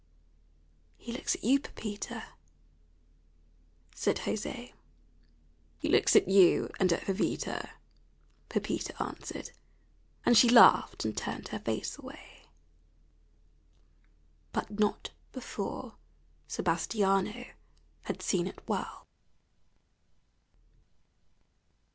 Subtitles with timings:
[0.97, 2.23] "He looks at you, Pepita,"
[3.93, 4.73] said José.
[5.77, 7.69] "He looks at you and at Jovita,"
[8.49, 9.51] Pepita answered.
[10.25, 12.45] And she laughed and turned her face away.
[14.51, 15.97] But not before
[16.47, 17.51] Sebastiano
[18.05, 19.05] had seen it well.